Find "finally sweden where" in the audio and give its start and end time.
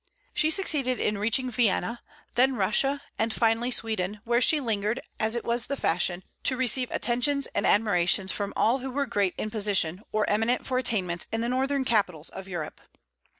3.31-4.41